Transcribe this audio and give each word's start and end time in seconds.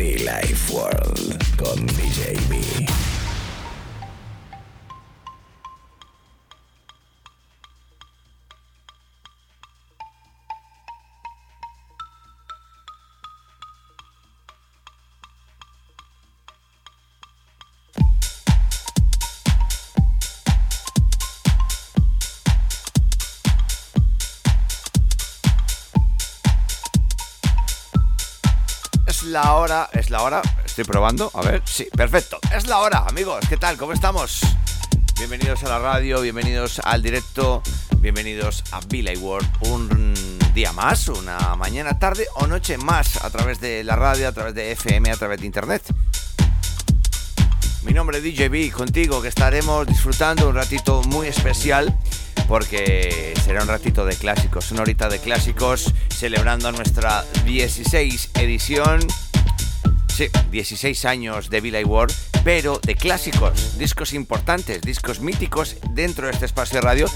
Be 0.00 0.16
Life 0.24 0.72
World 0.72 1.36
con 1.58 1.84
DJ 1.84 3.09
la 30.20 30.26
hora, 30.26 30.42
estoy 30.66 30.84
probando, 30.84 31.30
a 31.32 31.40
ver, 31.40 31.62
sí, 31.64 31.88
perfecto, 31.96 32.38
es 32.54 32.66
la 32.66 32.80
hora, 32.80 33.06
amigos, 33.08 33.42
¿qué 33.48 33.56
tal? 33.56 33.78
¿Cómo 33.78 33.94
estamos? 33.94 34.42
Bienvenidos 35.16 35.64
a 35.64 35.68
la 35.70 35.78
radio, 35.78 36.20
bienvenidos 36.20 36.78
al 36.84 37.00
directo, 37.00 37.62
bienvenidos 38.00 38.62
a 38.72 38.80
Billy 38.80 39.16
World, 39.16 39.48
un 39.62 40.38
día 40.52 40.72
más, 40.72 41.08
una 41.08 41.56
mañana, 41.56 41.98
tarde 41.98 42.26
o 42.34 42.46
noche 42.46 42.76
más 42.76 43.24
a 43.24 43.30
través 43.30 43.60
de 43.60 43.82
la 43.82 43.96
radio, 43.96 44.28
a 44.28 44.32
través 44.32 44.54
de 44.54 44.72
FM, 44.72 45.10
a 45.10 45.16
través 45.16 45.40
de 45.40 45.46
internet. 45.46 45.82
Mi 47.84 47.94
nombre 47.94 48.18
es 48.18 48.22
DJB, 48.22 48.72
contigo 48.72 49.22
que 49.22 49.28
estaremos 49.28 49.86
disfrutando 49.86 50.50
un 50.50 50.54
ratito 50.54 51.02
muy 51.04 51.28
especial 51.28 51.96
porque 52.46 53.32
será 53.42 53.62
un 53.62 53.68
ratito 53.68 54.04
de 54.04 54.16
clásicos, 54.16 54.70
una 54.70 54.82
horita 54.82 55.08
de 55.08 55.18
clásicos 55.18 55.94
celebrando 56.10 56.70
nuestra 56.72 57.24
16 57.46 58.32
edición. 58.34 59.00
Sí, 60.20 60.28
16 60.50 61.06
años 61.06 61.48
de 61.48 61.62
Billy 61.62 61.82
World, 61.82 62.14
pero 62.44 62.78
de 62.78 62.94
clásicos, 62.94 63.78
discos 63.78 64.12
importantes, 64.12 64.82
discos 64.82 65.20
míticos 65.20 65.76
dentro 65.92 66.26
de 66.26 66.34
este 66.34 66.44
espacio 66.44 66.78
de 66.78 66.82
radio. 66.82 67.06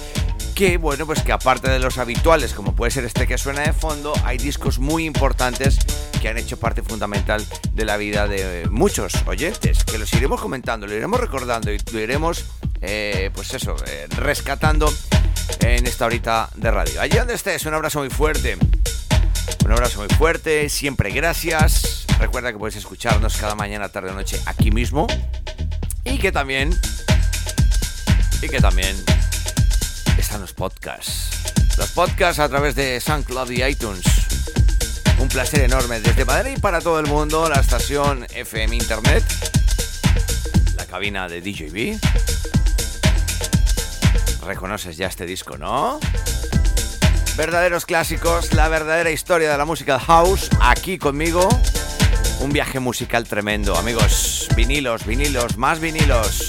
Que 0.54 0.78
bueno, 0.78 1.04
pues 1.04 1.20
que 1.20 1.30
aparte 1.30 1.70
de 1.70 1.80
los 1.80 1.98
habituales, 1.98 2.54
como 2.54 2.74
puede 2.74 2.92
ser 2.92 3.04
este 3.04 3.26
que 3.26 3.36
suena 3.36 3.60
de 3.60 3.74
fondo, 3.74 4.14
hay 4.24 4.38
discos 4.38 4.78
muy 4.78 5.04
importantes 5.04 5.76
que 6.22 6.30
han 6.30 6.38
hecho 6.38 6.58
parte 6.58 6.80
fundamental 6.80 7.44
de 7.74 7.84
la 7.84 7.98
vida 7.98 8.26
de 8.26 8.68
muchos 8.70 9.12
oyentes, 9.26 9.84
que 9.84 9.98
los 9.98 10.10
iremos 10.14 10.40
comentando, 10.40 10.86
lo 10.86 10.94
iremos 10.94 11.20
recordando 11.20 11.70
y 11.70 11.78
lo 11.92 12.00
iremos, 12.00 12.46
eh, 12.80 13.30
pues 13.34 13.52
eso, 13.52 13.76
eh, 13.86 14.06
rescatando 14.16 14.90
en 15.60 15.86
esta 15.86 16.06
horita 16.06 16.48
de 16.54 16.70
radio. 16.70 17.02
Allí 17.02 17.18
donde 17.18 17.34
estés, 17.34 17.66
un 17.66 17.74
abrazo 17.74 17.98
muy 17.98 18.08
fuerte. 18.08 18.56
Un 19.64 19.72
abrazo 19.72 20.00
muy 20.00 20.08
fuerte, 20.08 20.68
siempre 20.68 21.10
gracias. 21.10 22.04
Recuerda 22.18 22.52
que 22.52 22.58
puedes 22.58 22.76
escucharnos 22.76 23.38
cada 23.38 23.54
mañana, 23.54 23.88
tarde 23.88 24.10
o 24.10 24.14
noche 24.14 24.38
aquí 24.44 24.70
mismo. 24.70 25.06
Y 26.04 26.18
que 26.18 26.30
también. 26.30 26.78
Y 28.42 28.48
que 28.50 28.60
también. 28.60 28.94
Están 30.18 30.42
los 30.42 30.52
podcasts. 30.52 31.30
Los 31.78 31.90
podcasts 31.92 32.40
a 32.40 32.48
través 32.50 32.74
de 32.74 33.00
SoundCloud 33.00 33.50
y 33.52 33.64
iTunes. 33.64 34.04
Un 35.18 35.28
placer 35.28 35.62
enorme 35.62 35.98
desde 36.00 36.26
Madrid 36.26 36.58
para 36.60 36.82
todo 36.82 37.00
el 37.00 37.06
mundo. 37.06 37.48
La 37.48 37.60
estación 37.60 38.26
FM 38.34 38.76
Internet. 38.76 39.24
La 40.76 40.84
cabina 40.84 41.26
de 41.26 41.40
DJB. 41.40 41.98
Reconoces 44.44 44.98
ya 44.98 45.06
este 45.06 45.24
disco, 45.24 45.56
¿no? 45.56 46.00
Verdaderos 47.36 47.84
clásicos, 47.84 48.52
la 48.54 48.68
verdadera 48.68 49.10
historia 49.10 49.50
de 49.50 49.58
la 49.58 49.64
música 49.64 49.98
house, 49.98 50.48
aquí 50.60 50.98
conmigo. 50.98 51.48
Un 52.40 52.52
viaje 52.52 52.78
musical 52.78 53.26
tremendo, 53.26 53.76
amigos. 53.76 54.48
Vinilos, 54.54 55.04
vinilos, 55.04 55.58
más 55.58 55.80
vinilos. 55.80 56.46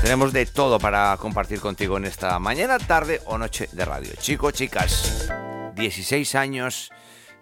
Tenemos 0.00 0.32
de 0.32 0.46
todo 0.46 0.78
para 0.78 1.14
compartir 1.18 1.60
contigo 1.60 1.98
en 1.98 2.06
esta 2.06 2.38
mañana, 2.38 2.78
tarde 2.78 3.20
o 3.26 3.36
noche 3.36 3.68
de 3.72 3.84
radio. 3.84 4.10
Chicos, 4.18 4.54
chicas, 4.54 5.28
16 5.74 6.34
años 6.34 6.90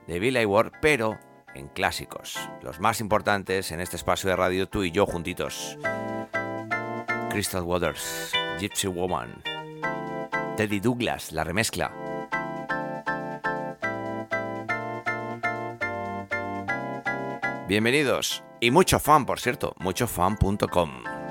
de 0.09 0.19
Billy 0.19 0.45
Ward, 0.45 0.73
pero 0.83 1.21
en 1.55 1.69
clásicos. 1.69 2.37
Los 2.61 2.81
más 2.81 3.01
importantes 3.01 3.71
en 3.71 3.79
este 3.79 3.95
espacio 3.95 4.31
de 4.31 4.37
radio, 4.37 4.69
tú 4.69 4.83
y 4.83 4.91
yo 4.91 5.07
juntitos. 5.07 5.79
Crystal 7.31 7.63
Waters, 7.63 8.33
Gypsy 8.59 8.89
Woman. 8.89 9.43
Teddy 10.57 10.81
Douglas, 10.81 11.31
la 11.31 11.45
remezcla. 11.45 12.04
Bienvenidos 17.67 18.45
y 18.61 18.71
mucho 18.71 18.99
fan, 18.99 19.25
por 19.25 19.41
cierto, 19.41 19.75
muchofan.com. 19.79 21.24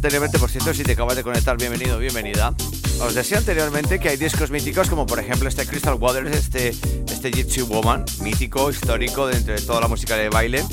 anteriormente, 0.00 0.38
por 0.38 0.48
cierto, 0.50 0.72
si 0.72 0.82
te 0.82 0.92
acabas 0.92 1.14
de 1.14 1.22
conectar, 1.22 1.58
bienvenido, 1.58 1.98
bienvenida. 1.98 2.54
Os 3.02 3.14
decía 3.14 3.36
anteriormente 3.36 4.00
que 4.00 4.08
hay 4.08 4.16
discos 4.16 4.50
míticos 4.50 4.88
como 4.88 5.04
por 5.04 5.18
ejemplo 5.18 5.46
este 5.46 5.66
Crystal 5.66 5.92
Waters, 5.92 6.34
este, 6.34 6.68
este 6.68 7.30
Gypsy 7.30 7.60
Woman, 7.60 8.06
mítico, 8.22 8.70
histórico 8.70 9.26
dentro 9.26 9.52
de 9.52 9.60
toda 9.60 9.82
la 9.82 9.88
música 9.88 10.16
de 10.16 10.30
baile. 10.30 10.64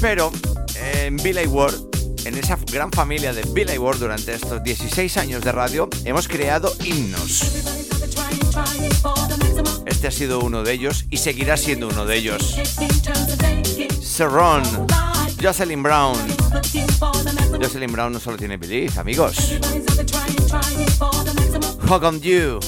Pero 0.00 0.30
en 0.76 1.16
Billy 1.16 1.44
Ward, 1.46 1.74
en 2.24 2.38
esa 2.38 2.56
gran 2.70 2.92
familia 2.92 3.32
de 3.32 3.42
Billy 3.52 3.78
Ward 3.78 3.98
durante 3.98 4.32
estos 4.32 4.62
16 4.62 5.16
años 5.16 5.42
de 5.42 5.50
radio, 5.50 5.88
hemos 6.04 6.28
creado 6.28 6.72
himnos. 6.84 7.42
Este 9.86 10.06
ha 10.06 10.12
sido 10.12 10.38
uno 10.38 10.62
de 10.62 10.72
ellos 10.72 11.06
y 11.10 11.16
seguirá 11.16 11.56
siendo 11.56 11.88
uno 11.88 12.06
de 12.06 12.16
ellos. 12.16 12.54
Serron, 14.00 14.62
Jocelyn 15.42 15.82
Brown. 15.82 16.41
Jocelyn 17.62 17.92
Brown 17.92 18.12
no 18.12 18.18
solo 18.18 18.36
tiene 18.36 18.56
Believe, 18.56 18.98
amigos. 18.98 19.36
Hug 21.88 22.02
on 22.02 22.20
You. 22.20 22.58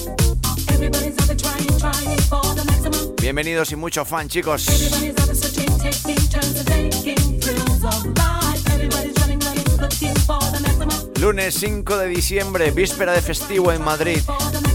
Bienvenidos 3.21 3.73
y 3.73 3.77
mucho 3.77 4.05
fan, 4.05 4.29
chicos. 4.29 4.69
Lunes 11.21 11.55
5 11.55 11.99
de 11.99 12.07
diciembre, 12.07 12.71
víspera 12.71 13.15
de 13.15 13.23
festivo 13.23 13.73
en 13.73 13.83
Madrid. 13.83 14.21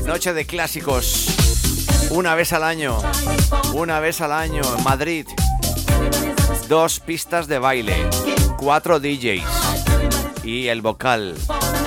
Noche 0.05 0.33
de 0.33 0.45
clásicos. 0.45 1.27
Una 2.09 2.35
vez 2.35 2.51
al 2.51 2.63
año. 2.63 3.01
Una 3.73 4.01
vez 4.01 4.19
al 4.19 4.33
año 4.33 4.63
en 4.77 4.83
Madrid. 4.83 5.25
Dos 6.67 6.99
pistas 6.99 7.47
de 7.47 7.57
baile. 7.57 7.95
Cuatro 8.57 8.99
DJs. 8.99 9.58
Y 10.43 10.67
el 10.67 10.81
vocal. 10.81 11.35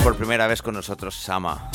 Por 0.03 0.17
primera 0.17 0.47
vez 0.47 0.63
con 0.63 0.75
nosotros, 0.75 1.15
Sama. 1.15 1.71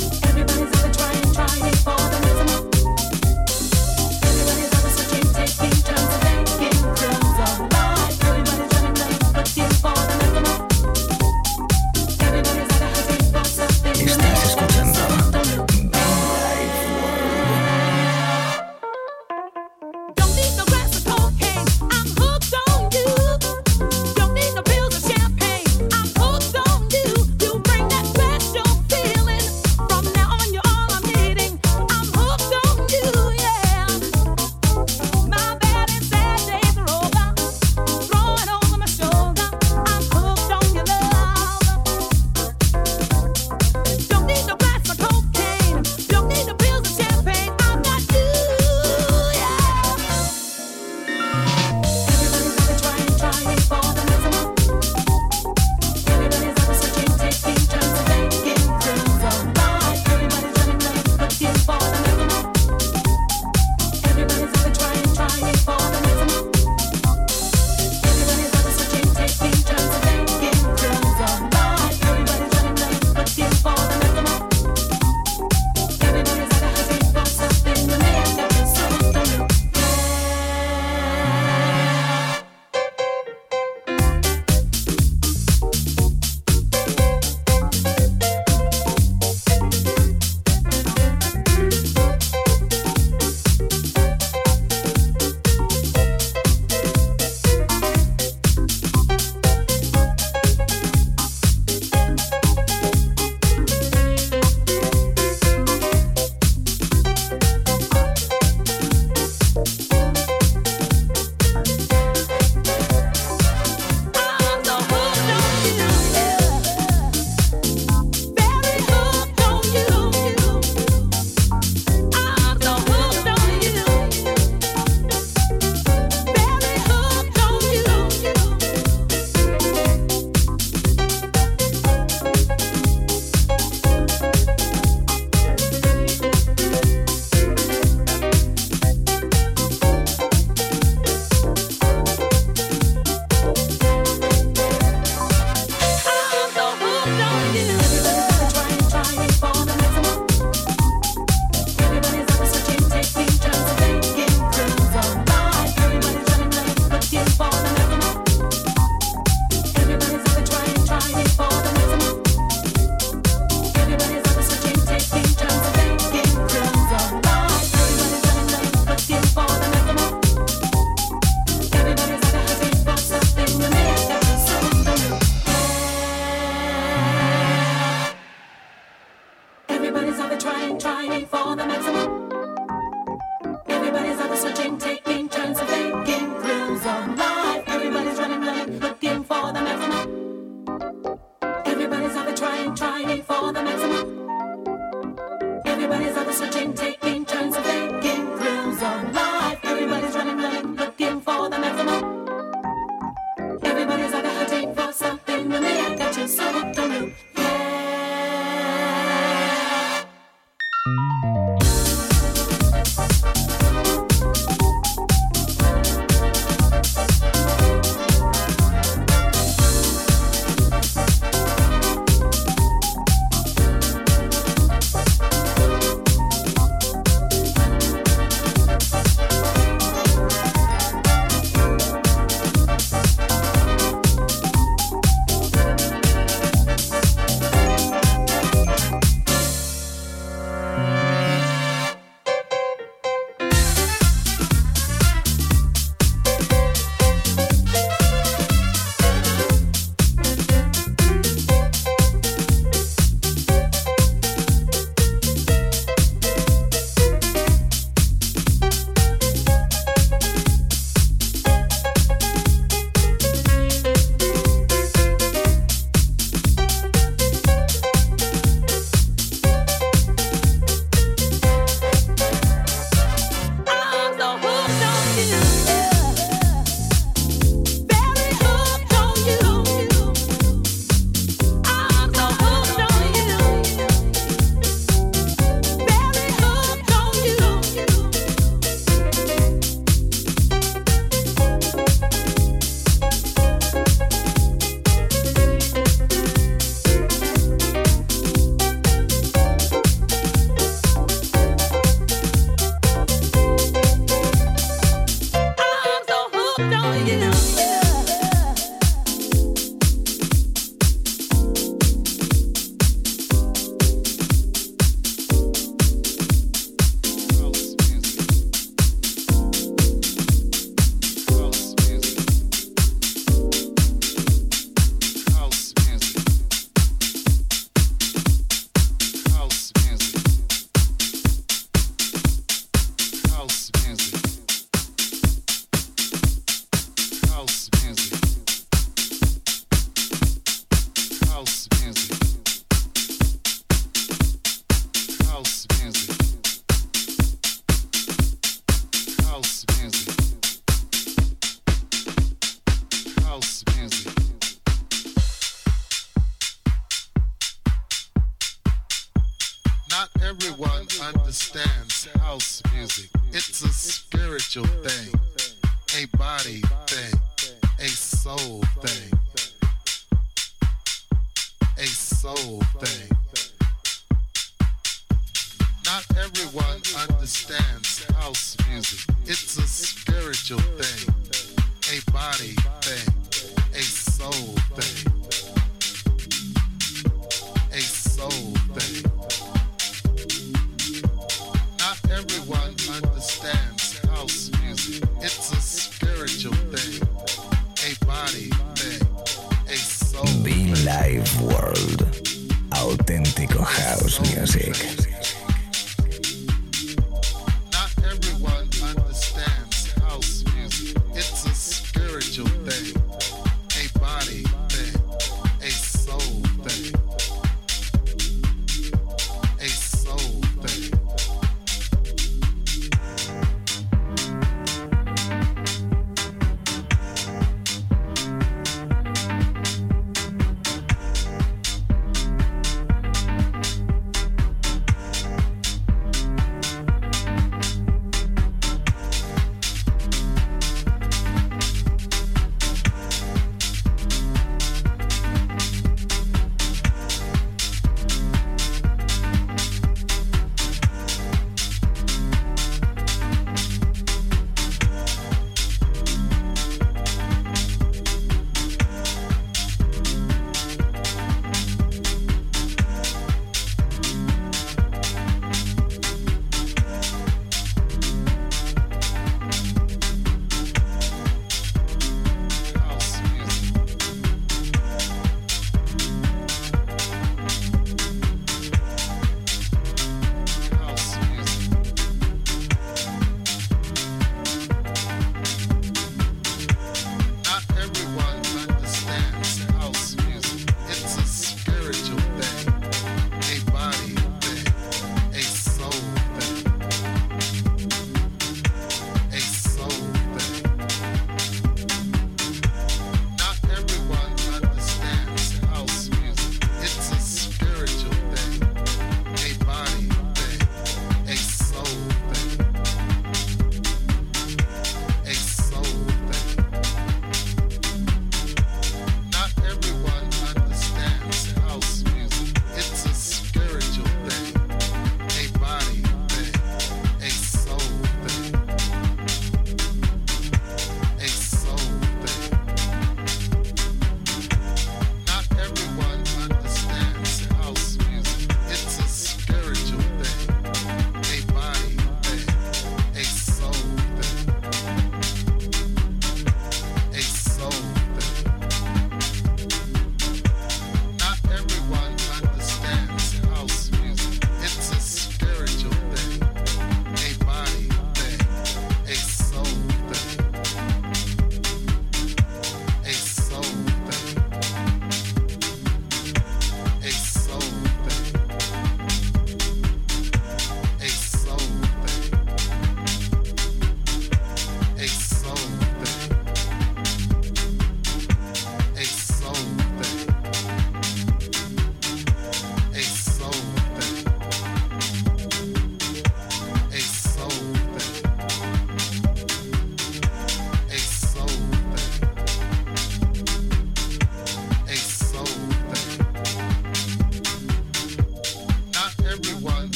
house. 337.48 337.77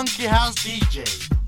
Funky 0.00 0.24
house 0.26 0.54
DJ. 0.54 1.39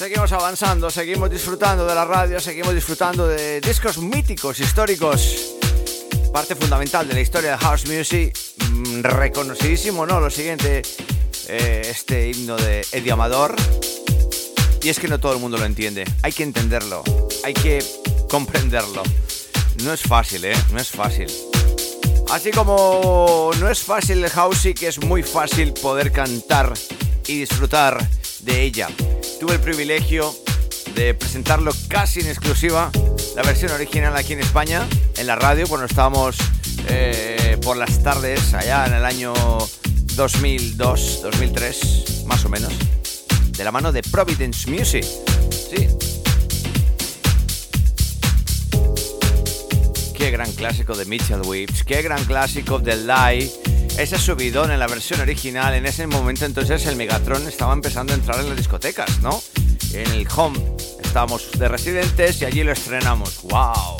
Seguimos 0.00 0.32
avanzando, 0.32 0.90
seguimos 0.90 1.28
disfrutando 1.28 1.84
de 1.84 1.94
la 1.94 2.06
radio, 2.06 2.40
seguimos 2.40 2.74
disfrutando 2.74 3.28
de 3.28 3.60
discos 3.60 3.98
míticos, 3.98 4.58
históricos. 4.58 5.56
Parte 6.32 6.56
fundamental 6.56 7.06
de 7.06 7.12
la 7.12 7.20
historia 7.20 7.50
de 7.50 7.58
House 7.58 7.86
Music, 7.86 8.34
mm, 8.70 9.02
reconocidísimo, 9.02 10.06
¿no? 10.06 10.18
Lo 10.18 10.30
siguiente, 10.30 10.80
eh, 11.48 11.82
este 11.84 12.30
himno 12.30 12.56
de 12.56 12.80
Eddie 12.92 13.12
Amador. 13.12 13.54
Y 14.82 14.88
es 14.88 14.98
que 14.98 15.06
no 15.06 15.20
todo 15.20 15.34
el 15.34 15.38
mundo 15.38 15.58
lo 15.58 15.66
entiende, 15.66 16.06
hay 16.22 16.32
que 16.32 16.44
entenderlo, 16.44 17.04
hay 17.44 17.52
que 17.52 17.84
comprenderlo. 18.30 19.02
No 19.84 19.92
es 19.92 20.00
fácil, 20.00 20.46
¿eh? 20.46 20.56
No 20.72 20.80
es 20.80 20.88
fácil. 20.88 21.26
Así 22.30 22.50
como 22.52 23.50
no 23.60 23.68
es 23.68 23.80
fácil 23.82 24.24
el 24.24 24.30
house, 24.30 24.60
sí 24.62 24.72
que 24.72 24.88
es 24.88 24.98
muy 25.04 25.22
fácil 25.22 25.74
poder 25.74 26.10
cantar 26.10 26.72
y 27.26 27.40
disfrutar 27.40 28.08
de 28.38 28.62
ella. 28.62 28.88
Tuve 29.40 29.54
el 29.54 29.60
privilegio 29.60 30.34
de 30.94 31.14
presentarlo 31.14 31.72
casi 31.88 32.20
en 32.20 32.26
exclusiva, 32.26 32.90
la 33.34 33.42
versión 33.42 33.72
original 33.72 34.14
aquí 34.14 34.34
en 34.34 34.40
España, 34.40 34.86
en 35.16 35.26
la 35.26 35.34
radio, 35.34 35.66
cuando 35.66 35.86
estábamos 35.86 36.36
eh, 36.88 37.56
por 37.62 37.78
las 37.78 38.02
tardes, 38.02 38.52
allá 38.52 38.84
en 38.86 38.92
el 38.92 39.04
año 39.06 39.32
2002, 40.14 41.22
2003, 41.22 42.24
más 42.26 42.44
o 42.44 42.50
menos, 42.50 42.70
de 43.56 43.64
la 43.64 43.72
mano 43.72 43.92
de 43.92 44.02
Providence 44.02 44.70
Music. 44.70 45.06
Sí. 45.50 45.88
Qué 50.18 50.30
gran 50.30 50.52
clásico 50.52 50.94
de 50.94 51.06
Mitchell 51.06 51.40
Whips, 51.46 51.82
qué 51.84 52.02
gran 52.02 52.22
clásico 52.26 52.78
de 52.78 52.94
Lie 52.94 53.50
ese 53.98 54.18
subidón 54.18 54.70
en 54.70 54.78
la 54.78 54.86
versión 54.86 55.20
original, 55.20 55.74
en 55.74 55.86
ese 55.86 56.06
momento 56.06 56.44
entonces 56.44 56.86
el 56.86 56.96
Megatron 56.96 57.46
estaba 57.46 57.72
empezando 57.72 58.12
a 58.12 58.16
entrar 58.16 58.40
en 58.40 58.48
las 58.48 58.56
discotecas, 58.56 59.20
¿no? 59.20 59.42
En 59.92 60.10
el 60.12 60.26
home 60.34 60.58
estábamos 61.02 61.50
de 61.52 61.68
residentes 61.68 62.40
y 62.40 62.44
allí 62.44 62.62
lo 62.62 62.72
estrenamos. 62.72 63.42
¡Wow! 63.42 63.96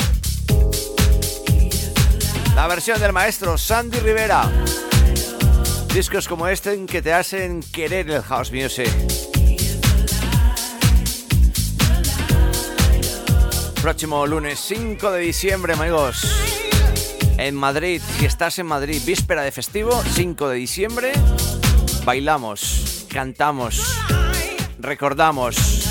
La 2.55 2.67
versión 2.67 3.01
del 3.01 3.13
maestro 3.13 3.59
Sandy 3.59 3.99
Rivera. 3.99 4.51
Discos 5.93 6.29
como 6.29 6.47
este 6.47 6.73
en 6.73 6.87
que 6.87 7.03
te 7.03 7.13
hacen 7.13 7.63
querer 7.73 8.11
el 8.11 8.23
house 8.23 8.53
music. 8.53 8.91
Próximo 13.83 14.27
lunes 14.27 14.61
5 14.61 15.11
de 15.11 15.21
diciembre, 15.21 15.73
amigos 15.73 16.70
en 17.41 17.57
Madrid. 17.57 18.03
Si 18.19 18.27
estás 18.27 18.59
en 18.59 18.67
Madrid, 18.67 19.01
víspera 19.05 19.43
de 19.43 19.51
festivo, 19.51 19.91
5 20.13 20.51
de 20.51 20.57
diciembre, 20.57 21.13
bailamos, 22.05 23.07
cantamos, 23.09 23.83
recordamos. 24.79 25.87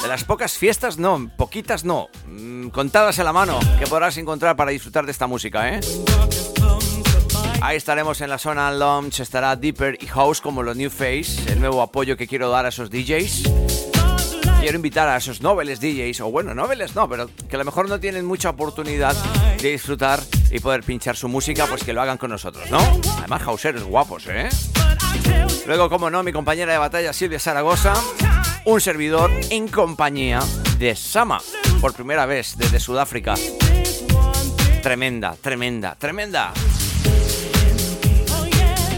De 0.00 0.08
las 0.08 0.24
pocas 0.24 0.56
fiestas, 0.56 0.98
no, 0.98 1.30
poquitas 1.36 1.84
no, 1.84 2.08
mm, 2.26 2.68
contadas 2.68 3.18
en 3.18 3.24
la 3.24 3.32
mano 3.32 3.58
que 3.78 3.86
podrás 3.86 4.16
encontrar 4.16 4.56
para 4.56 4.70
disfrutar 4.70 5.04
de 5.04 5.12
esta 5.12 5.26
música, 5.26 5.74
¿eh? 5.74 5.80
Ahí 7.60 7.76
estaremos 7.76 8.20
en 8.20 8.30
la 8.30 8.38
zona 8.38 8.70
Lounge, 8.72 9.22
estará 9.22 9.54
Deeper 9.54 9.98
y 10.00 10.06
House 10.06 10.40
como 10.40 10.62
los 10.62 10.76
New 10.76 10.90
Face, 10.90 11.50
el 11.52 11.60
nuevo 11.60 11.82
apoyo 11.82 12.16
que 12.16 12.26
quiero 12.26 12.48
dar 12.48 12.66
a 12.66 12.68
esos 12.70 12.90
DJs. 12.90 13.50
Quiero 14.60 14.76
invitar 14.76 15.08
a 15.08 15.16
esos 15.16 15.40
noveles 15.40 15.80
DJs, 15.80 16.20
o 16.20 16.30
bueno, 16.30 16.54
noveles 16.54 16.94
no, 16.94 17.08
pero 17.08 17.28
que 17.48 17.56
a 17.56 17.58
lo 17.58 17.64
mejor 17.64 17.88
no 17.88 17.98
tienen 17.98 18.24
mucha 18.24 18.50
oportunidad 18.50 19.16
de 19.60 19.70
disfrutar 19.70 20.20
y 20.52 20.60
poder 20.60 20.82
pinchar 20.82 21.16
su 21.16 21.28
música, 21.28 21.66
pues 21.66 21.82
que 21.82 21.92
lo 21.92 22.02
hagan 22.02 22.18
con 22.18 22.30
nosotros, 22.30 22.70
¿no? 22.70 22.78
Además, 23.18 23.42
houseeros 23.42 23.84
guapos, 23.84 24.26
¿eh? 24.28 24.48
Luego, 25.66 25.88
como 25.88 26.10
no, 26.10 26.22
mi 26.22 26.32
compañera 26.32 26.72
de 26.72 26.78
batalla 26.78 27.12
Silvia 27.12 27.40
Zaragoza, 27.40 27.94
un 28.66 28.80
servidor 28.80 29.30
en 29.50 29.66
compañía 29.68 30.40
de 30.78 30.94
Sama, 30.94 31.40
por 31.80 31.94
primera 31.94 32.26
vez 32.26 32.56
desde 32.58 32.78
Sudáfrica. 32.78 33.34
Tremenda, 34.82 35.36
tremenda, 35.40 35.94
tremenda. 35.94 36.52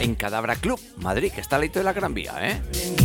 En 0.01 0.17
Cadabra 0.17 0.57
Club, 0.57 0.81
Madrid, 0.97 1.31
que 1.33 1.41
está 1.41 1.57
al 1.57 1.71
de 1.71 1.85
la 1.85 1.93
Gran 1.93 2.15
Vía, 2.15 2.35
¿eh? 2.41 3.04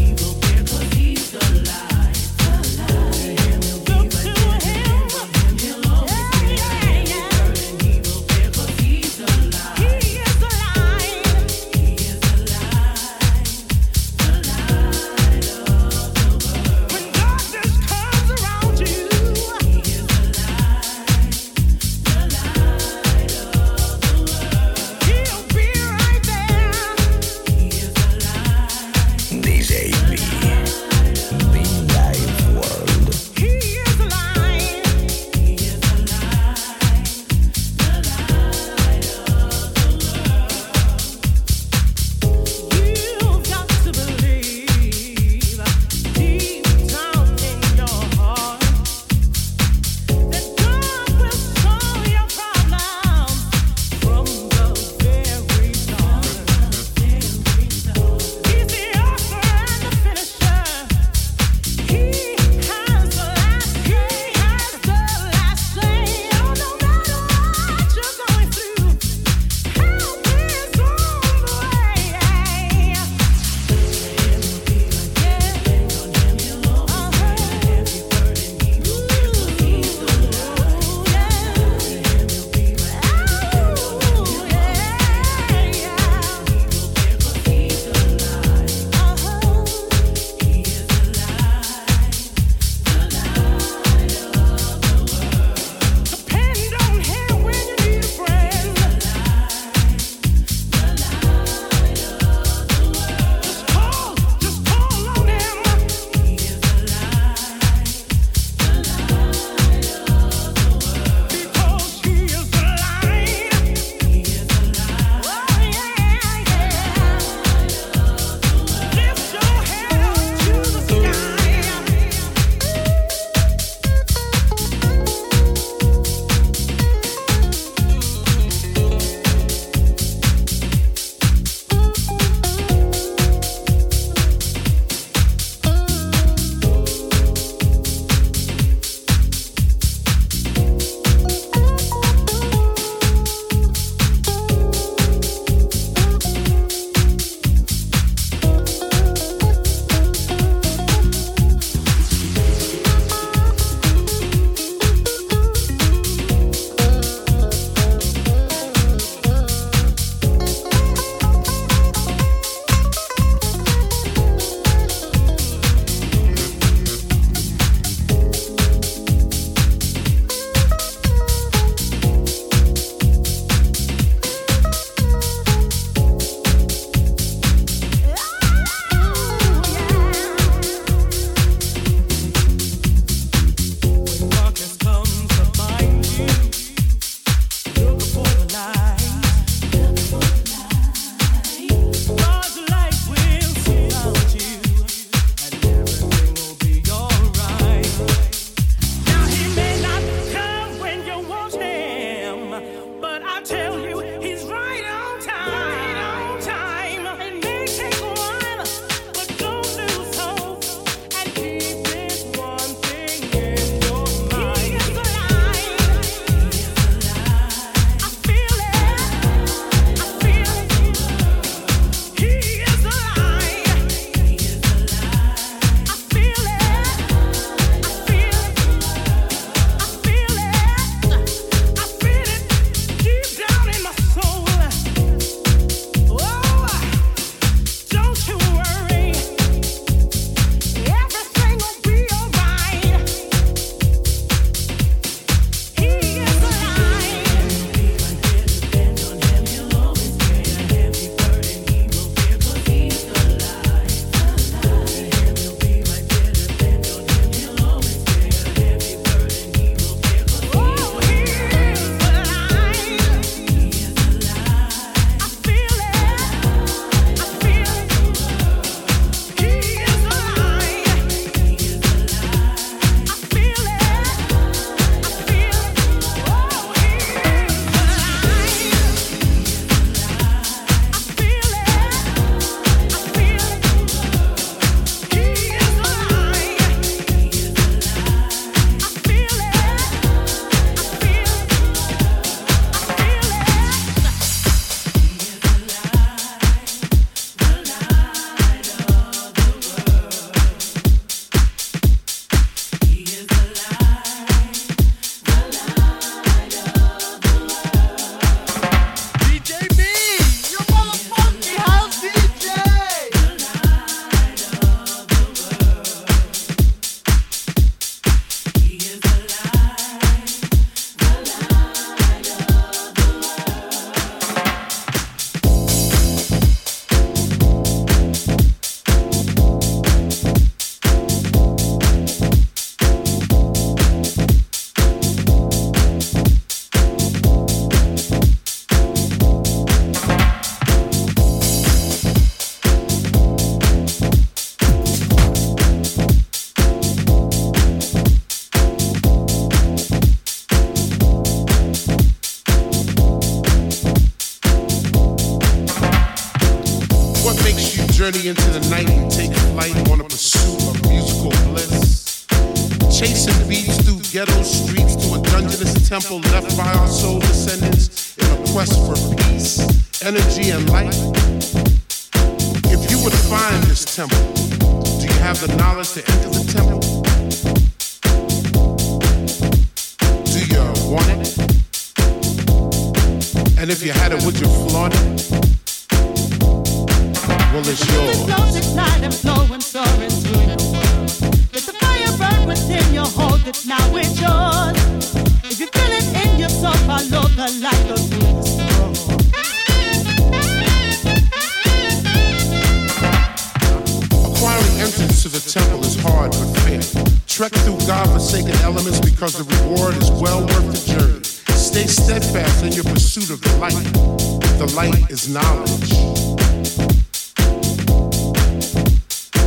Is 415.23 415.33
knowledge. 415.33 415.89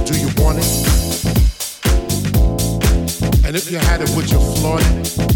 Do 0.06 0.14
you 0.18 0.28
want 0.36 0.58
it? 0.58 0.66
And 3.46 3.56
if 3.56 3.70
you 3.70 3.78
had 3.78 4.00
it, 4.02 4.10
would 4.14 4.30
you 4.30 4.38
flaunt 4.38 4.82
it? 4.84 5.31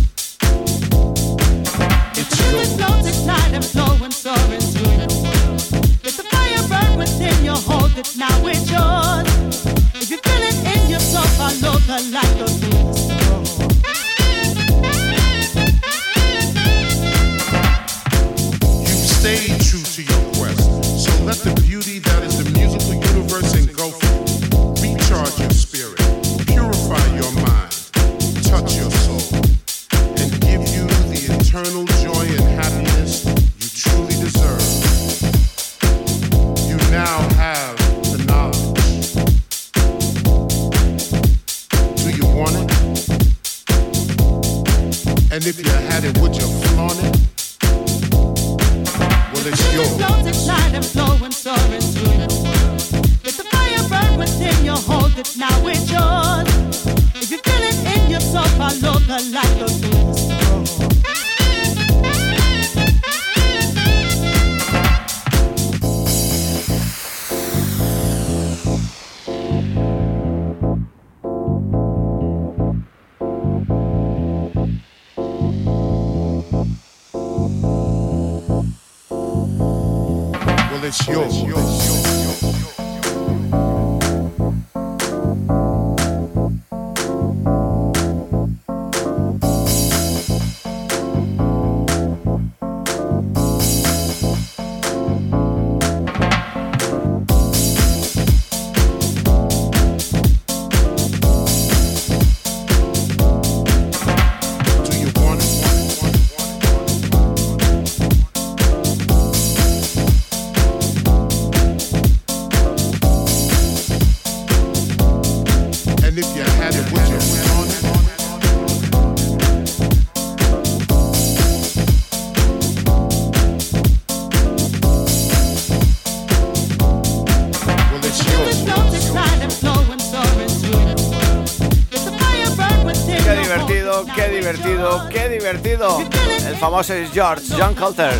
Famoso 136.76 136.92
es 136.92 137.10
George, 137.10 137.54
John 137.58 137.74
Coulter. 137.74 138.12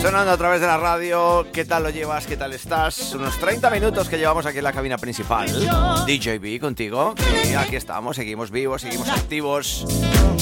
Sonando 0.00 0.30
a 0.30 0.36
través 0.38 0.60
de 0.62 0.66
la 0.66 0.78
radio, 0.78 1.46
¿qué 1.52 1.66
tal 1.66 1.82
lo 1.82 1.90
llevas? 1.90 2.26
¿Qué 2.26 2.38
tal 2.38 2.54
estás? 2.54 3.12
Unos 3.14 3.38
30 3.38 3.68
minutos 3.68 4.08
que 4.08 4.16
llevamos 4.16 4.46
aquí 4.46 4.56
en 4.56 4.64
la 4.64 4.72
cabina 4.72 4.96
principal. 4.96 5.48
DJB 6.06 6.58
contigo. 6.58 7.14
Sí, 7.42 7.54
aquí 7.54 7.76
estamos, 7.76 8.16
seguimos 8.16 8.50
vivos, 8.50 8.80
seguimos 8.80 9.10
activos 9.10 9.84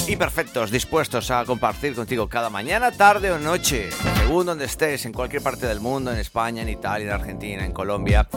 y 0.07 0.15
perfectos, 0.15 0.71
dispuestos 0.71 1.31
a 1.31 1.43
compartir 1.43 1.95
contigo 1.95 2.29
cada 2.29 2.49
mañana, 2.49 2.93
tarde 2.93 3.29
o 3.29 3.39
noche, 3.39 3.89
según 4.19 4.45
donde 4.45 4.63
estés, 4.63 5.05
en 5.05 5.11
cualquier 5.11 5.43
parte 5.43 5.67
del 5.67 5.81
mundo, 5.81 6.13
en 6.13 6.19
España, 6.19 6.61
en 6.61 6.69
Italia, 6.69 7.07
en 7.07 7.13
Argentina, 7.13 7.65
en 7.65 7.73
Colombia, 7.73 8.29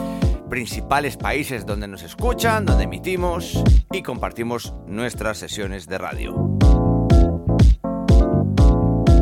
principales 0.51 1.15
países 1.15 1.65
donde 1.65 1.87
nos 1.87 2.03
escuchan, 2.03 2.65
donde 2.65 2.83
emitimos 2.83 3.63
y 3.89 4.03
compartimos 4.03 4.73
nuestras 4.85 5.37
sesiones 5.37 5.87
de 5.87 5.97
radio. 5.97 6.57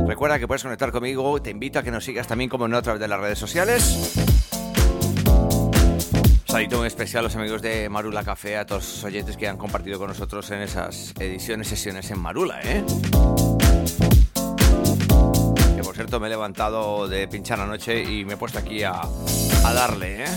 Recuerda 0.07 0.39
que 0.39 0.47
puedes 0.47 0.63
conectar 0.63 0.91
conmigo, 0.91 1.39
te 1.39 1.51
invito 1.51 1.77
a 1.77 1.83
que 1.83 1.91
nos 1.91 2.03
sigas 2.03 2.25
también 2.25 2.49
como 2.49 2.67
no 2.67 2.77
a 2.77 2.81
través 2.81 2.99
de 2.99 3.07
las 3.07 3.19
redes 3.19 3.37
sociales. 3.37 4.11
Saludito 6.45 6.79
muy 6.79 6.87
especial 6.87 7.19
a 7.19 7.23
los 7.25 7.35
amigos 7.35 7.61
de 7.61 7.87
Marula 7.89 8.23
Café, 8.23 8.57
a 8.57 8.65
todos 8.65 8.81
los 8.81 9.03
oyentes 9.03 9.37
que 9.37 9.47
han 9.47 9.57
compartido 9.57 9.99
con 9.99 10.07
nosotros 10.07 10.49
en 10.49 10.63
esas 10.63 11.13
ediciones, 11.19 11.67
sesiones 11.67 12.09
en 12.09 12.19
Marula, 12.19 12.59
¿eh? 12.63 12.83
Que 15.75 15.83
por 15.83 15.93
cierto 15.93 16.19
me 16.19 16.25
he 16.25 16.31
levantado 16.31 17.07
de 17.07 17.27
pinchar 17.27 17.59
anoche 17.59 18.03
y 18.03 18.25
me 18.25 18.33
he 18.33 18.37
puesto 18.37 18.57
aquí 18.57 18.81
a, 18.81 18.99
a 18.99 19.73
darle, 19.73 20.23
¿eh? 20.23 20.27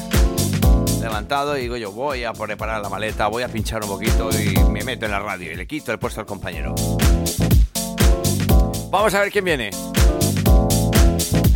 Levantado 1.03 1.59
y 1.59 1.63
digo 1.63 1.77
yo, 1.77 1.91
voy 1.91 2.23
a 2.23 2.33
preparar 2.33 2.81
la 2.81 2.89
maleta, 2.89 3.27
voy 3.27 3.43
a 3.43 3.49
pinchar 3.49 3.83
un 3.83 3.89
poquito 3.89 4.31
y 4.31 4.57
me 4.71 4.85
meto 4.85 5.05
en 5.05 5.11
la 5.11 5.19
radio 5.19 5.51
y 5.51 5.57
le 5.57 5.67
quito 5.67 5.91
el 5.91 5.99
puesto 5.99 6.21
al 6.21 6.27
compañero. 6.27 6.77
Vamos 8.89 9.13
a 9.13 9.21
ver 9.21 9.33
quién 9.33 9.45
viene. 9.45 9.71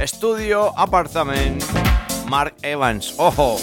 Estudio 0.00 0.76
Apartment, 0.76 1.62
Mark 2.28 2.56
Evans. 2.62 3.14
¡Ojo! 3.18 3.56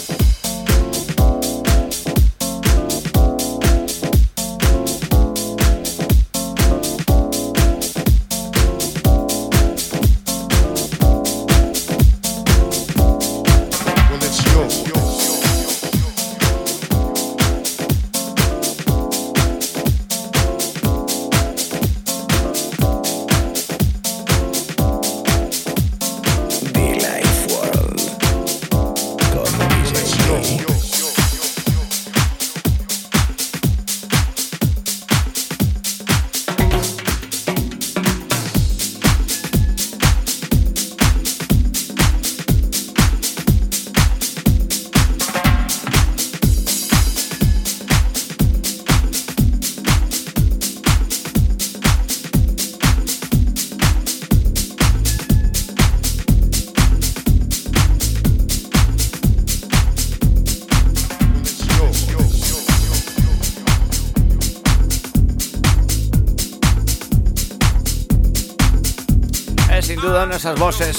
Esas 70.44 70.60
voces 70.60 70.96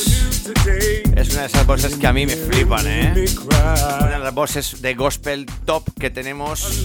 es 1.15 1.29
una 1.29 1.41
de 1.41 1.45
esas 1.45 1.67
voces 1.67 1.95
que 1.97 2.07
a 2.07 2.13
mí 2.13 2.25
me 2.25 2.35
flipan, 2.35 2.87
¿eh? 2.87 3.25
Una 3.45 4.09
de 4.09 4.17
las 4.17 4.33
voces 4.33 4.81
de 4.81 4.95
gospel 4.95 5.45
top 5.65 5.83
que 5.99 6.09
tenemos 6.09 6.83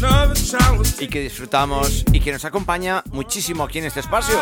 y 0.98 1.08
que 1.08 1.22
disfrutamos 1.22 2.04
y 2.12 2.20
que 2.20 2.32
nos 2.32 2.44
acompaña 2.44 3.02
muchísimo 3.12 3.64
aquí 3.64 3.78
en 3.78 3.86
este 3.86 4.00
espacio. 4.00 4.36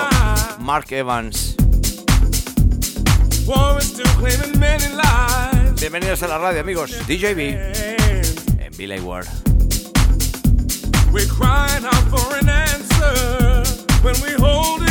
Mark 0.58 0.86
Evans. 0.90 1.54
Bienvenidos 5.78 6.22
a 6.24 6.26
la 6.26 6.38
radio, 6.38 6.60
amigos. 6.60 6.90
DJB 7.06 7.38
en 7.38 8.76
Billy 8.76 8.98
Ward. 8.98 9.28
We're 11.12 11.24
crying 11.28 11.84
out 11.84 12.04
for 12.10 12.36
an 12.36 12.48
answer 12.48 13.62
when 14.02 14.20
we 14.22 14.32
hold 14.42 14.82
it 14.82 14.87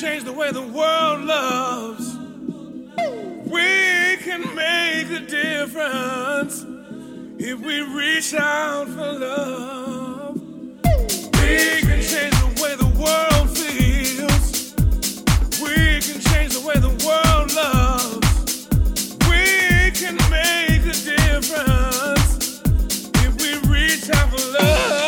change 0.00 0.24
the 0.24 0.32
way 0.32 0.50
the 0.50 0.62
world 0.62 1.24
loves. 1.24 2.16
We 3.44 4.16
can 4.24 4.40
make 4.54 5.10
a 5.10 5.20
difference 5.26 6.64
if 7.38 7.60
we 7.60 7.82
reach 7.82 8.32
out 8.32 8.88
for 8.88 9.12
love. 9.12 10.40
We 11.42 11.82
can 11.82 12.00
change 12.00 12.34
the 12.40 12.52
way 12.62 12.76
the 12.76 12.92
world 12.98 13.50
feels. 13.58 14.74
We 15.60 16.00
can 16.00 16.18
change 16.32 16.54
the 16.54 16.64
way 16.66 16.76
the 16.76 16.96
world 17.04 17.52
loves. 17.52 18.68
We 19.28 19.90
can 19.90 20.16
make 20.30 20.80
a 20.80 20.96
difference 20.96 22.62
if 23.16 23.32
we 23.42 23.50
reach 23.68 24.08
out 24.08 24.30
for 24.30 24.52
love. 24.62 24.99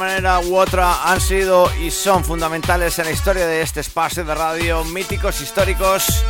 Manera 0.00 0.40
u 0.40 0.56
otra 0.56 1.12
han 1.12 1.20
sido 1.20 1.70
y 1.76 1.90
son 1.90 2.24
fundamentales 2.24 2.98
en 2.98 3.04
la 3.04 3.10
historia 3.10 3.46
de 3.46 3.60
este 3.60 3.80
espacio 3.80 4.24
de 4.24 4.34
radio, 4.34 4.82
míticos, 4.82 5.42
históricos, 5.42 6.24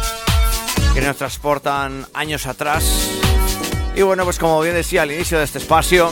que 0.93 1.01
nos 1.01 1.17
transportan 1.17 2.05
años 2.13 2.47
atrás. 2.47 2.83
Y 3.95 4.03
bueno, 4.03 4.25
pues 4.25 4.41
como 4.41 4.61
bien 4.61 4.75
decía 4.75 5.03
al 5.03 5.13
inicio 5.13 5.39
de 5.39 5.45
este 5.45 5.59
espacio, 5.59 6.11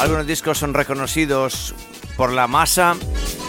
algunos 0.00 0.26
discos 0.26 0.58
son 0.58 0.74
reconocidos 0.74 1.74
por 2.18 2.30
la 2.30 2.46
masa 2.46 2.94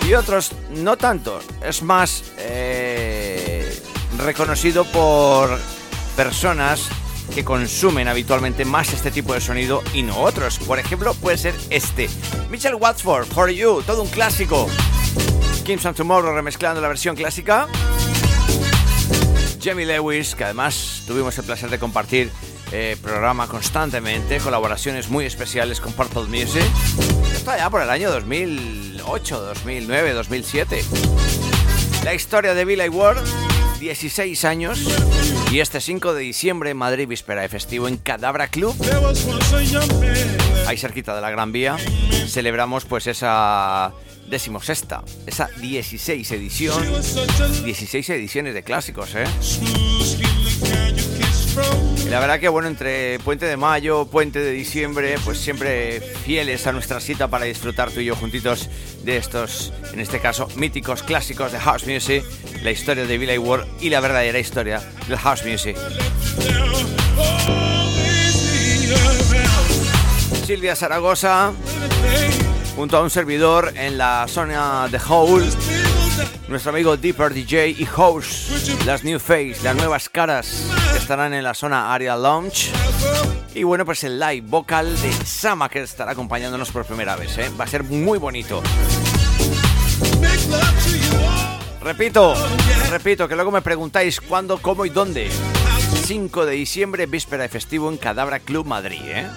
y 0.07 0.13
otros 0.13 0.53
no 0.69 0.95
tanto. 0.95 1.41
Es 1.61 1.83
más, 1.83 2.31
eh, 2.37 3.77
reconocido 4.19 4.85
por 4.85 5.59
personas 6.15 6.87
que 7.33 7.43
consumen 7.43 8.07
habitualmente 8.07 8.65
más 8.65 8.93
este 8.93 9.11
tipo 9.11 9.33
de 9.33 9.41
sonido 9.41 9.83
y 9.93 10.03
no 10.03 10.17
otros. 10.19 10.59
Por 10.59 10.79
ejemplo, 10.79 11.13
puede 11.13 11.37
ser 11.37 11.55
este. 11.69 12.09
Mitchell 12.49 12.75
Watford, 12.75 13.25
For 13.25 13.49
You, 13.49 13.81
todo 13.83 14.01
un 14.03 14.09
clásico. 14.09 14.67
Kim 15.63 15.79
and 15.83 15.95
Tomorrow 15.95 16.33
remezclando 16.33 16.81
la 16.81 16.87
versión 16.87 17.15
clásica. 17.15 17.67
Jamie 19.61 19.85
Lewis, 19.85 20.35
que 20.35 20.45
además 20.45 21.03
tuvimos 21.05 21.37
el 21.37 21.45
placer 21.45 21.69
de 21.69 21.77
compartir 21.79 22.31
eh, 22.71 22.97
programa 23.01 23.47
constantemente, 23.47 24.37
colaboraciones 24.39 25.09
muy 25.09 25.25
especiales 25.25 25.81
con 25.81 25.93
Purple 25.93 26.23
Music. 26.23 26.63
Esto 27.33 27.55
ya 27.55 27.69
por 27.69 27.81
el 27.81 27.89
año 27.89 28.11
2008, 28.11 29.41
2009, 29.41 30.13
2007. 30.13 30.83
La 32.03 32.13
historia 32.13 32.53
de 32.53 32.65
Billy 32.65 32.89
Ward 32.89 33.17
16 33.79 34.45
años 34.45 34.79
y 35.51 35.59
este 35.59 35.79
5 35.79 36.13
de 36.13 36.21
diciembre 36.21 36.71
en 36.71 36.77
Madrid, 36.77 37.07
víspera 37.07 37.41
de 37.41 37.49
festivo 37.49 37.87
en 37.87 37.97
Cadabra 37.97 38.47
Club, 38.47 38.75
ahí 40.67 40.77
cerquita 40.77 41.15
de 41.15 41.21
la 41.21 41.31
Gran 41.31 41.51
Vía, 41.51 41.77
celebramos 42.27 42.85
pues 42.85 43.07
esa 43.07 43.93
decimosexta, 44.27 45.03
esa 45.25 45.47
16 45.59 46.31
edición, 46.31 46.83
16 47.63 48.09
ediciones 48.09 48.53
de 48.53 48.63
clásicos, 48.63 49.15
¿eh? 49.15 49.25
La 52.09 52.19
verdad 52.19 52.39
que 52.39 52.49
bueno, 52.49 52.67
entre 52.67 53.19
Puente 53.19 53.45
de 53.45 53.55
Mayo, 53.55 54.05
Puente 54.05 54.39
de 54.39 54.49
Diciembre, 54.49 55.17
pues 55.23 55.37
siempre 55.37 56.01
fieles 56.01 56.65
a 56.65 56.71
nuestra 56.71 56.99
cita 56.99 57.27
para 57.27 57.45
disfrutar 57.45 57.91
tú 57.91 57.99
y 57.99 58.05
yo 58.05 58.15
juntitos 58.15 58.67
de 59.03 59.17
estos, 59.17 59.71
en 59.93 59.99
este 59.99 60.19
caso, 60.19 60.47
míticos 60.55 61.03
clásicos 61.03 61.51
de 61.51 61.59
House 61.59 61.85
Music, 61.85 62.23
la 62.63 62.71
historia 62.71 63.05
de 63.05 63.15
Billy 63.19 63.37
Ward 63.37 63.67
y 63.79 63.91
la 63.91 63.99
verdadera 63.99 64.39
historia 64.39 64.81
del 65.07 65.19
House 65.19 65.45
Music. 65.45 65.77
Silvia 70.47 70.75
Zaragoza, 70.75 71.51
junto 72.75 72.97
a 72.97 73.03
un 73.03 73.11
servidor 73.11 73.71
en 73.75 73.99
la 73.99 74.25
zona 74.27 74.87
de 74.87 74.97
Howl, 74.97 75.47
nuestro 76.47 76.71
amigo 76.71 76.97
Deeper 76.97 77.35
DJ 77.35 77.69
y 77.77 77.85
House, 77.85 78.73
las 78.87 79.03
New 79.03 79.19
Face, 79.19 79.57
las 79.61 79.75
nuevas 79.75 80.09
caras 80.09 80.65
estarán 80.99 81.33
en 81.33 81.43
la 81.43 81.53
zona 81.53 81.93
Area 81.93 82.15
Lounge. 82.15 82.71
Y 83.55 83.63
bueno, 83.63 83.85
pues 83.85 84.03
el 84.03 84.19
live 84.19 84.41
vocal 84.41 85.01
de 85.01 85.11
Sama 85.25 85.69
que 85.69 85.81
estará 85.81 86.11
acompañándonos 86.11 86.71
por 86.71 86.85
primera 86.85 87.15
vez. 87.15 87.37
¿eh? 87.37 87.49
Va 87.59 87.63
a 87.63 87.67
ser 87.67 87.83
muy 87.83 88.19
bonito. 88.19 88.61
Repito, 91.81 92.35
repito, 92.89 93.27
que 93.27 93.35
luego 93.35 93.51
me 93.51 93.61
preguntáis 93.61 94.21
cuándo, 94.21 94.59
cómo 94.61 94.85
y 94.85 94.89
dónde. 94.89 95.29
5 96.05 96.45
de 96.45 96.51
diciembre, 96.53 97.05
víspera 97.05 97.43
de 97.43 97.49
festivo 97.49 97.89
en 97.89 97.97
Cadabra 97.97 98.39
Club 98.39 98.65
Madrid. 98.65 99.01
¿eh? 99.03 99.27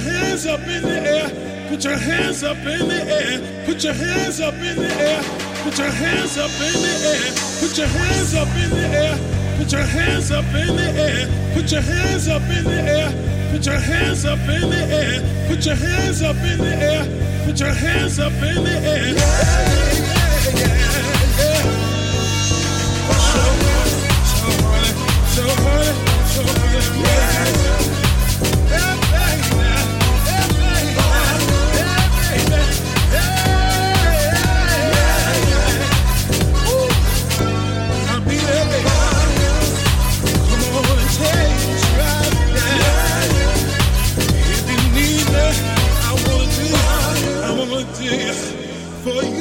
Hands 0.00 0.46
up 0.46 0.60
in 0.60 0.82
the 0.82 0.98
air. 1.00 1.28
Put 1.68 1.84
your 1.84 1.96
hands 1.96 2.42
up 2.42 2.56
in 2.58 2.88
the 2.88 3.00
air. 3.02 3.64
Put 3.66 3.84
your 3.84 3.92
hands 3.94 4.40
up 4.40 4.54
in 4.54 4.76
the 4.76 4.88
air. 4.88 5.22
Put 5.62 5.78
your 5.78 5.90
hands 5.90 6.36
up 6.38 6.50
in 6.50 6.72
the 6.82 6.94
air. 7.06 7.32
Put 7.60 7.76
your 7.78 7.86
hands 7.86 8.34
up 8.34 8.48
in 8.48 8.70
the 8.70 8.86
air. 8.88 9.18
Put 9.58 9.72
your 9.72 9.82
hands 9.82 10.30
up 10.30 10.44
in 10.54 10.76
the 10.76 10.90
air. 10.90 11.28
Put 11.54 11.70
your 11.70 11.82
hands 11.82 12.28
up 12.28 12.42
in 12.42 12.64
the 12.64 12.80
air. 12.80 13.12
Put 13.52 13.66
your 13.66 13.76
hands 13.78 14.24
up 14.24 14.40
in 14.40 14.70
the 14.70 14.82
air. 14.90 15.48
Put 15.48 15.66
your 15.66 15.74
hands 15.76 16.22
up 16.22 16.36
in 16.36 16.58
the 16.58 16.74
air. 16.74 17.04
Put 17.44 17.60
your 17.60 17.74
hands 17.74 18.18
up 18.18 18.32
in 18.32 18.64
the 18.64 18.70
air. 18.70 19.06
Yeah, 19.06 19.22
yeah, 19.70 20.56
yeah, 20.56 20.80
yeah. 21.38 21.90
So, 23.30 23.42
so 24.30 24.48
honey, 24.64 24.92
so 25.34 25.44
honey, 25.62 25.92
so 26.26 26.42
honey, 26.42 27.02
yeah. 27.02 27.89
For. 49.02 49.39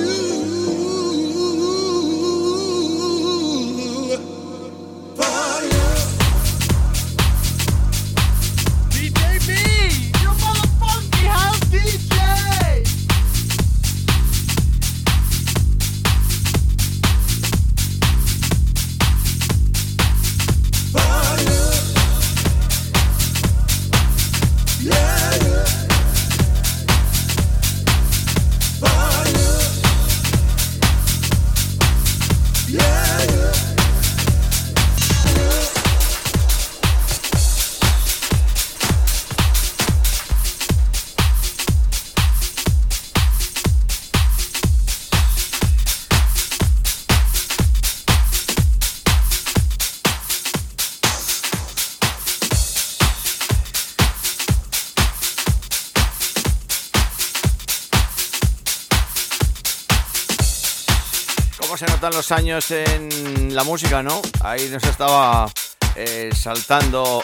Años 62.32 62.71
en 62.71 63.55
la 63.55 63.63
música, 63.63 64.03
no? 64.03 64.21
Ahí 64.41 64.69
nos 64.69 64.84
estaba 64.84 65.51
eh, 65.95 66.30
saltando 66.34 67.23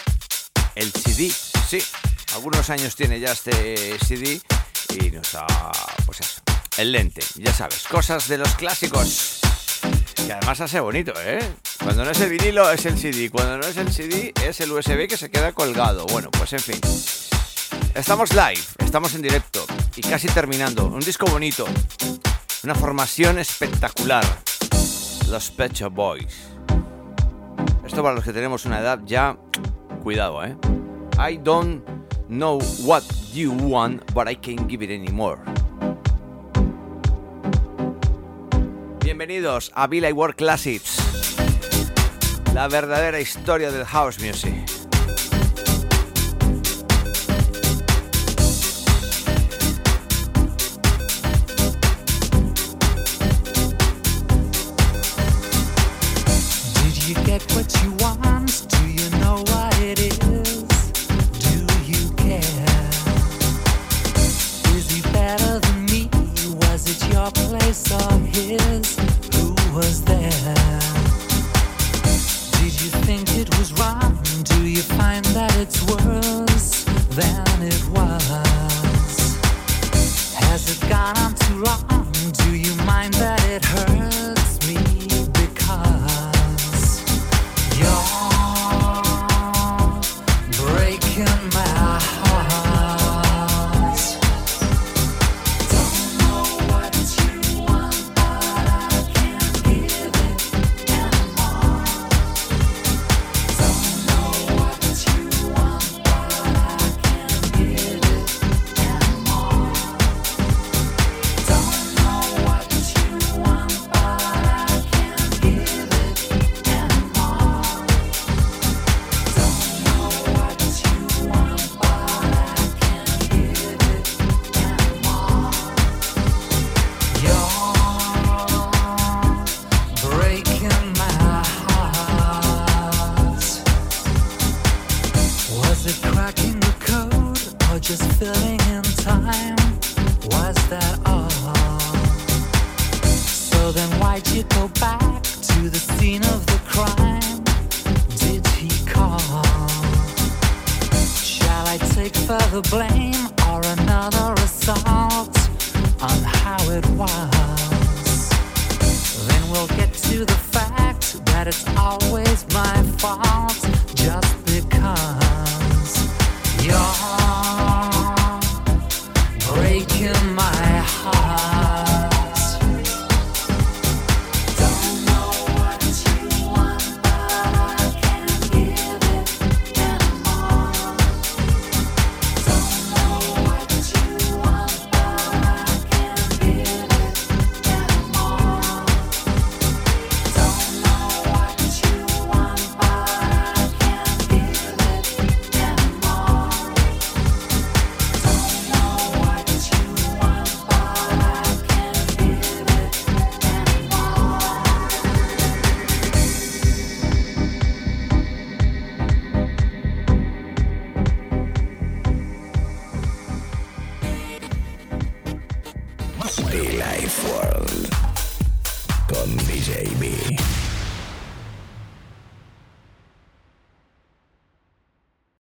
el 0.74 0.92
CD. 0.92 1.30
Sí, 1.68 1.82
algunos 2.34 2.70
años 2.70 2.94
tiene 2.96 3.20
ya 3.20 3.32
este 3.32 3.98
CD 3.98 4.40
y 5.00 5.10
nos 5.10 5.34
ha, 5.34 5.46
pues 6.04 6.20
eso, 6.20 6.40
el 6.78 6.92
lente, 6.92 7.20
ya 7.36 7.52
sabes, 7.52 7.84
cosas 7.88 8.28
de 8.28 8.38
los 8.38 8.54
clásicos. 8.54 9.40
Que 10.26 10.32
además 10.32 10.60
hace 10.60 10.80
bonito, 10.80 11.12
¿eh? 11.20 11.38
Cuando 11.82 12.04
no 12.04 12.10
es 12.10 12.20
el 12.20 12.30
vinilo 12.30 12.70
es 12.70 12.86
el 12.86 12.98
CD, 12.98 13.30
cuando 13.30 13.58
no 13.58 13.66
es 13.66 13.76
el 13.76 13.92
CD 13.92 14.32
es 14.44 14.60
el 14.60 14.72
USB 14.72 15.08
que 15.08 15.16
se 15.16 15.30
queda 15.30 15.52
colgado. 15.52 16.06
Bueno, 16.06 16.30
pues 16.30 16.52
en 16.52 16.60
fin. 16.60 16.80
Estamos 17.94 18.30
live, 18.32 18.62
estamos 18.84 19.14
en 19.14 19.22
directo 19.22 19.64
y 19.94 20.02
casi 20.02 20.26
terminando. 20.28 20.86
Un 20.86 21.00
disco 21.00 21.26
bonito, 21.26 21.66
una 22.64 22.74
formación 22.74 23.38
espectacular. 23.38 24.45
Los 25.30 25.50
Pet 25.50 25.72
Shop 25.72 25.92
Boys. 25.92 26.48
Esto 27.84 28.02
para 28.02 28.14
los 28.14 28.24
que 28.24 28.32
tenemos 28.32 28.64
una 28.64 28.80
edad 28.80 29.00
ya, 29.04 29.36
cuidado, 30.02 30.44
¿eh? 30.44 30.56
I 31.18 31.36
don't 31.36 31.82
know 32.28 32.60
what 32.84 33.02
you 33.32 33.52
want, 33.52 34.02
but 34.14 34.28
I 34.28 34.36
can't 34.36 34.68
give 34.68 34.84
it 34.84 34.90
anymore. 34.90 35.38
Bienvenidos 39.00 39.72
a 39.74 39.86
Billy 39.88 40.12
World 40.12 40.36
Classics, 40.36 40.98
la 42.54 42.68
verdadera 42.68 43.20
historia 43.20 43.70
del 43.70 43.84
house 43.84 44.20
music. 44.20 44.75